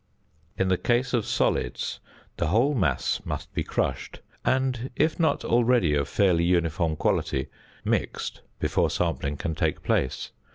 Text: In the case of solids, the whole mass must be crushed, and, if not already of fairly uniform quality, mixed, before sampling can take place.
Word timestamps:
In 0.57 0.69
the 0.69 0.79
case 0.79 1.13
of 1.13 1.27
solids, 1.27 1.99
the 2.37 2.47
whole 2.47 2.73
mass 2.73 3.21
must 3.23 3.53
be 3.53 3.63
crushed, 3.63 4.19
and, 4.43 4.89
if 4.95 5.19
not 5.19 5.45
already 5.45 5.93
of 5.93 6.09
fairly 6.09 6.43
uniform 6.43 6.95
quality, 6.95 7.49
mixed, 7.85 8.41
before 8.57 8.89
sampling 8.89 9.37
can 9.37 9.53
take 9.53 9.83
place. 9.83 10.31